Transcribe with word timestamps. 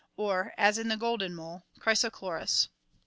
58); 0.15 0.23
or, 0.25 0.53
as 0.57 0.79
in 0.79 0.87
the 0.87 0.97
golden 0.97 1.35
mole 1.35 1.61
(CkrysochlortSy 1.79 2.63
Fig. 2.63 2.69